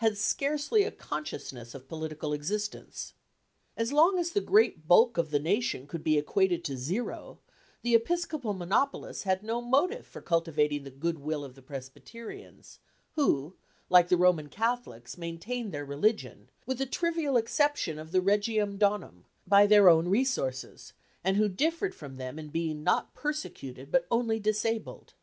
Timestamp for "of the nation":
5.16-5.86